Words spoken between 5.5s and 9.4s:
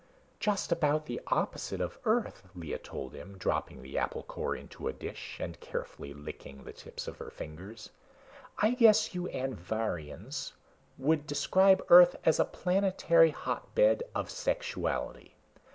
carefully licking the tips of her fingers. "I guess you